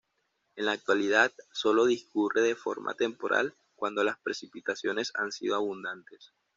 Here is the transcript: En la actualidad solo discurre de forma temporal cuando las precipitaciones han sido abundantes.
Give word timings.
En 0.55 0.65
la 0.65 0.71
actualidad 0.71 1.31
solo 1.53 1.85
discurre 1.85 2.41
de 2.41 2.55
forma 2.55 2.95
temporal 2.95 3.53
cuando 3.75 4.03
las 4.03 4.17
precipitaciones 4.19 5.11
han 5.13 5.31
sido 5.31 5.53
abundantes. 5.55 6.33